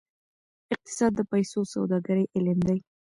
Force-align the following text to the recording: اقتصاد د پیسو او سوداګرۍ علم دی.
اقتصاد 0.73 1.11
د 1.15 1.21
پیسو 1.31 1.57
او 1.61 1.65
سوداګرۍ 1.73 2.25
علم 2.35 2.59
دی. 2.67 2.79